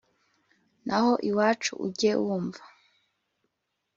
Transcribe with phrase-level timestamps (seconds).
[0.85, 2.63] naho iwacu ujye wumva